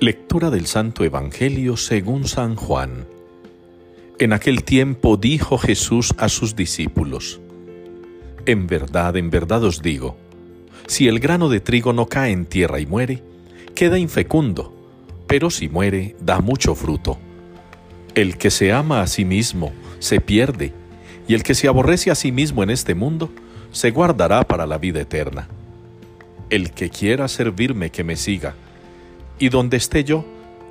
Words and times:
Lectura 0.00 0.50
del 0.50 0.66
Santo 0.66 1.02
Evangelio 1.02 1.76
según 1.76 2.28
San 2.28 2.54
Juan. 2.54 3.08
En 4.20 4.32
aquel 4.32 4.62
tiempo 4.62 5.16
dijo 5.16 5.58
Jesús 5.58 6.14
a 6.18 6.28
sus 6.28 6.54
discípulos, 6.54 7.40
En 8.46 8.68
verdad, 8.68 9.16
en 9.16 9.28
verdad 9.28 9.64
os 9.64 9.82
digo, 9.82 10.16
si 10.86 11.08
el 11.08 11.18
grano 11.18 11.48
de 11.48 11.58
trigo 11.58 11.92
no 11.92 12.06
cae 12.06 12.30
en 12.30 12.46
tierra 12.46 12.78
y 12.78 12.86
muere, 12.86 13.24
queda 13.74 13.98
infecundo, 13.98 14.72
pero 15.26 15.50
si 15.50 15.68
muere, 15.68 16.14
da 16.20 16.38
mucho 16.38 16.76
fruto. 16.76 17.18
El 18.14 18.38
que 18.38 18.52
se 18.52 18.72
ama 18.72 19.00
a 19.00 19.08
sí 19.08 19.24
mismo 19.24 19.72
se 19.98 20.20
pierde, 20.20 20.72
y 21.26 21.34
el 21.34 21.42
que 21.42 21.56
se 21.56 21.66
aborrece 21.66 22.12
a 22.12 22.14
sí 22.14 22.30
mismo 22.30 22.62
en 22.62 22.70
este 22.70 22.94
mundo, 22.94 23.32
se 23.72 23.90
guardará 23.90 24.46
para 24.46 24.64
la 24.64 24.78
vida 24.78 25.00
eterna. 25.00 25.48
El 26.50 26.70
que 26.70 26.88
quiera 26.88 27.26
servirme, 27.26 27.90
que 27.90 28.04
me 28.04 28.14
siga, 28.14 28.54
y 29.38 29.48
donde 29.48 29.76
esté 29.76 30.04
yo, 30.04 30.24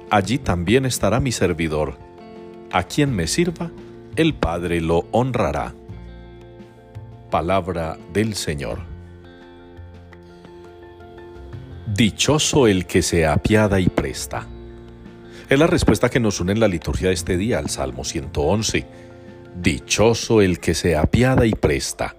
allí 0.10 0.38
también 0.38 0.86
estará 0.86 1.20
mi 1.20 1.32
servidor. 1.32 1.98
A 2.72 2.84
quien 2.84 3.16
me 3.16 3.28
sirva, 3.28 3.72
el 4.16 4.34
Padre 4.34 4.82
lo 4.82 5.06
honrará. 5.12 5.74
Palabra 7.32 7.98
del 8.14 8.36
Señor. 8.36 8.80
Dichoso 11.94 12.68
el 12.68 12.86
que 12.86 13.02
se 13.02 13.26
apiada 13.26 13.80
y 13.80 13.88
presta. 13.88 14.48
Es 15.50 15.58
la 15.58 15.68
respuesta 15.68 16.10
que 16.10 16.20
nos 16.20 16.42
une 16.42 16.52
en 16.52 16.60
la 16.60 16.68
liturgia 16.68 17.08
de 17.08 17.14
este 17.14 17.38
día 17.38 17.60
al 17.60 17.70
Salmo 17.70 18.04
111. 18.04 18.86
Dichoso 19.56 20.42
el 20.42 20.60
que 20.60 20.74
se 20.74 20.98
apiada 20.98 21.46
y 21.46 21.54
presta. 21.54 22.18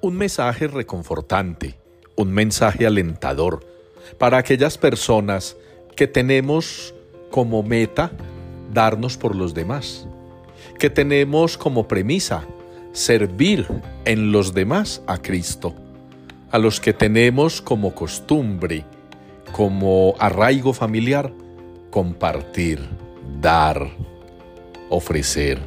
Un 0.00 0.16
mensaje 0.16 0.66
reconfortante, 0.66 1.78
un 2.16 2.32
mensaje 2.32 2.86
alentador 2.86 3.69
para 4.18 4.38
aquellas 4.38 4.78
personas 4.78 5.56
que 5.96 6.06
tenemos 6.06 6.94
como 7.30 7.62
meta 7.62 8.10
darnos 8.72 9.16
por 9.16 9.34
los 9.34 9.54
demás, 9.54 10.06
que 10.78 10.90
tenemos 10.90 11.56
como 11.56 11.88
premisa 11.88 12.44
servir 12.92 13.66
en 14.04 14.32
los 14.32 14.54
demás 14.54 15.02
a 15.06 15.18
Cristo, 15.18 15.74
a 16.50 16.58
los 16.58 16.80
que 16.80 16.92
tenemos 16.92 17.60
como 17.60 17.94
costumbre, 17.94 18.84
como 19.52 20.14
arraigo 20.18 20.72
familiar, 20.72 21.32
compartir, 21.90 22.80
dar, 23.40 23.90
ofrecer. 24.88 25.60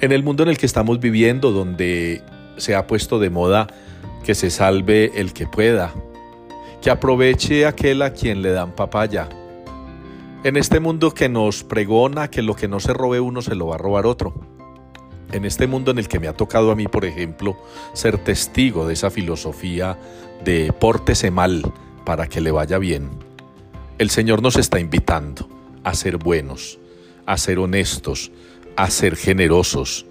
En 0.00 0.12
el 0.12 0.22
mundo 0.22 0.42
en 0.42 0.50
el 0.50 0.58
que 0.58 0.66
estamos 0.66 1.00
viviendo, 1.00 1.52
donde 1.52 2.22
se 2.56 2.74
ha 2.74 2.86
puesto 2.86 3.18
de 3.18 3.30
moda 3.30 3.66
que 4.24 4.34
se 4.34 4.50
salve 4.50 5.12
el 5.14 5.32
que 5.32 5.46
pueda, 5.46 5.94
que 6.80 6.90
aproveche 6.90 7.66
aquel 7.66 8.02
a 8.02 8.12
quien 8.12 8.42
le 8.42 8.50
dan 8.50 8.72
papaya. 8.72 9.28
En 10.42 10.56
este 10.56 10.80
mundo 10.80 11.12
que 11.12 11.28
nos 11.28 11.62
pregona 11.64 12.30
que 12.30 12.42
lo 12.42 12.56
que 12.56 12.68
no 12.68 12.80
se 12.80 12.94
robe 12.94 13.20
uno 13.20 13.42
se 13.42 13.54
lo 13.54 13.66
va 13.66 13.74
a 13.74 13.78
robar 13.78 14.06
otro. 14.06 14.32
En 15.32 15.44
este 15.44 15.66
mundo 15.66 15.90
en 15.90 15.98
el 15.98 16.08
que 16.08 16.18
me 16.18 16.28
ha 16.28 16.32
tocado 16.32 16.72
a 16.72 16.74
mí, 16.74 16.88
por 16.88 17.04
ejemplo, 17.04 17.56
ser 17.92 18.18
testigo 18.18 18.86
de 18.86 18.94
esa 18.94 19.10
filosofía 19.10 19.98
de 20.42 20.72
pórtese 20.72 21.30
mal 21.30 21.70
para 22.04 22.26
que 22.26 22.40
le 22.40 22.50
vaya 22.50 22.78
bien. 22.78 23.10
El 23.98 24.08
Señor 24.08 24.42
nos 24.42 24.56
está 24.56 24.80
invitando 24.80 25.46
a 25.84 25.94
ser 25.94 26.16
buenos, 26.16 26.78
a 27.26 27.36
ser 27.36 27.58
honestos, 27.58 28.32
a 28.76 28.90
ser 28.90 29.16
generosos, 29.16 30.06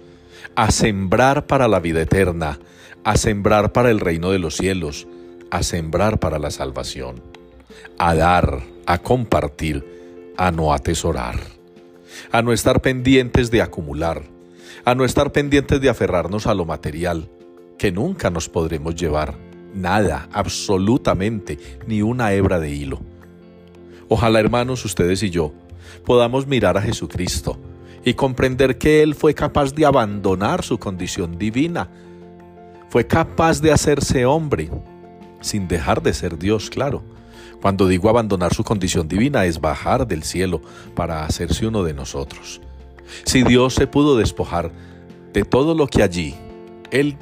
a 0.54 0.70
sembrar 0.70 1.46
para 1.46 1.66
la 1.66 1.80
vida 1.80 2.00
eterna, 2.00 2.60
a 3.02 3.16
sembrar 3.16 3.72
para 3.72 3.90
el 3.90 3.98
reino 3.98 4.30
de 4.30 4.38
los 4.38 4.56
cielos, 4.56 5.08
a 5.50 5.62
sembrar 5.62 6.18
para 6.18 6.38
la 6.38 6.50
salvación, 6.50 7.22
a 7.98 8.14
dar, 8.14 8.60
a 8.86 8.98
compartir, 8.98 10.32
a 10.36 10.50
no 10.50 10.72
atesorar, 10.72 11.40
a 12.32 12.42
no 12.42 12.52
estar 12.52 12.80
pendientes 12.80 13.50
de 13.50 13.62
acumular, 13.62 14.22
a 14.84 14.94
no 14.94 15.04
estar 15.04 15.32
pendientes 15.32 15.80
de 15.80 15.88
aferrarnos 15.88 16.46
a 16.46 16.54
lo 16.54 16.64
material, 16.64 17.28
que 17.78 17.92
nunca 17.92 18.30
nos 18.30 18.48
podremos 18.48 18.94
llevar, 18.94 19.36
nada, 19.74 20.28
absolutamente, 20.32 21.58
ni 21.86 22.02
una 22.02 22.32
hebra 22.32 22.58
de 22.58 22.70
hilo. 22.70 23.00
Ojalá 24.08 24.40
hermanos, 24.40 24.84
ustedes 24.84 25.22
y 25.22 25.30
yo, 25.30 25.52
podamos 26.04 26.46
mirar 26.46 26.76
a 26.76 26.82
Jesucristo 26.82 27.58
y 28.04 28.14
comprender 28.14 28.78
que 28.78 29.02
Él 29.02 29.14
fue 29.14 29.34
capaz 29.34 29.74
de 29.74 29.86
abandonar 29.86 30.62
su 30.62 30.78
condición 30.78 31.38
divina, 31.38 31.88
fue 32.88 33.06
capaz 33.06 33.60
de 33.60 33.72
hacerse 33.72 34.26
hombre, 34.26 34.70
sin 35.40 35.68
dejar 35.68 36.02
de 36.02 36.14
ser 36.14 36.38
Dios, 36.38 36.70
claro. 36.70 37.02
Cuando 37.60 37.88
digo 37.88 38.08
abandonar 38.08 38.54
su 38.54 38.64
condición 38.64 39.08
divina 39.08 39.44
es 39.44 39.60
bajar 39.60 40.06
del 40.06 40.22
cielo 40.22 40.62
para 40.94 41.24
hacerse 41.24 41.66
uno 41.66 41.82
de 41.82 41.94
nosotros. 41.94 42.60
Si 43.24 43.42
Dios 43.42 43.74
se 43.74 43.86
pudo 43.86 44.16
despojar 44.16 44.72
de 45.32 45.44
todo 45.44 45.74
lo 45.74 45.86
que 45.86 46.02
allí 46.02 46.34
Él 46.90 47.16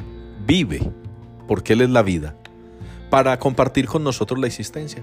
vive, 0.46 0.92
porque 1.46 1.72
Él 1.72 1.80
es 1.80 1.90
la 1.90 2.02
vida, 2.02 2.36
para 3.10 3.38
compartir 3.38 3.86
con 3.86 4.04
nosotros 4.04 4.38
la 4.38 4.46
existencia, 4.46 5.02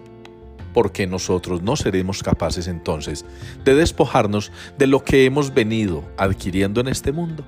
porque 0.73 1.07
nosotros 1.07 1.61
no 1.61 1.75
seremos 1.75 2.21
capaces 2.21 2.67
entonces 2.67 3.25
de 3.63 3.75
despojarnos 3.75 4.51
de 4.77 4.87
lo 4.87 5.03
que 5.03 5.25
hemos 5.25 5.53
venido 5.53 6.03
adquiriendo 6.17 6.81
en 6.81 6.87
este 6.87 7.11
mundo, 7.11 7.45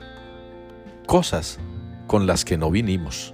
cosas 1.05 1.59
con 2.07 2.25
las 2.25 2.45
que 2.45 2.57
no 2.57 2.71
vinimos, 2.71 3.33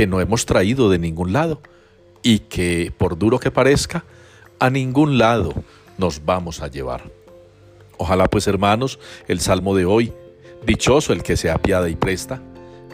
que 0.00 0.06
no 0.06 0.22
hemos 0.22 0.46
traído 0.46 0.88
de 0.88 0.98
ningún 0.98 1.34
lado 1.34 1.60
y 2.22 2.38
que, 2.38 2.90
por 2.96 3.18
duro 3.18 3.38
que 3.38 3.50
parezca, 3.50 4.02
a 4.58 4.70
ningún 4.70 5.18
lado 5.18 5.52
nos 5.98 6.24
vamos 6.24 6.62
a 6.62 6.68
llevar. 6.68 7.02
Ojalá 7.98 8.24
pues 8.24 8.46
hermanos, 8.46 8.98
el 9.28 9.40
salmo 9.40 9.76
de 9.76 9.84
hoy, 9.84 10.10
dichoso 10.64 11.12
el 11.12 11.22
que 11.22 11.36
se 11.36 11.50
apiada 11.50 11.90
y 11.90 11.96
presta, 11.96 12.40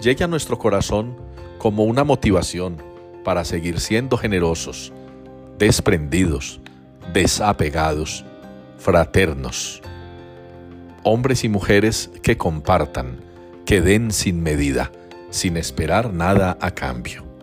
llegue 0.02 0.24
a 0.24 0.26
nuestro 0.26 0.58
corazón 0.58 1.16
como 1.58 1.84
una 1.84 2.02
motivación 2.02 2.82
para 3.22 3.44
seguir 3.44 3.78
siendo 3.78 4.16
generosos, 4.16 4.92
desprendidos, 5.58 6.60
desapegados, 7.12 8.24
fraternos. 8.78 9.80
Hombres 11.04 11.44
y 11.44 11.48
mujeres 11.48 12.10
que 12.24 12.36
compartan, 12.36 13.20
que 13.64 13.80
den 13.80 14.10
sin 14.10 14.42
medida, 14.42 14.90
sin 15.30 15.56
esperar 15.56 16.12
nada 16.12 16.56
a 16.60 16.70
cambio. 16.70 17.35